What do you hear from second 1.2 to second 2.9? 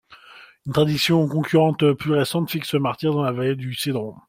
concurrente plus récente fixe ce